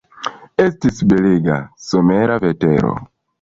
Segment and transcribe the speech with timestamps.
[0.63, 2.97] Estis belega, somera vetero.